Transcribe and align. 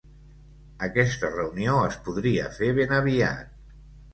Aquesta 0.87 1.29
reunió 1.35 1.75
es 1.91 1.99
podria 2.09 2.49
fer 2.59 2.73
ben 2.81 2.97
aviat. 3.03 3.57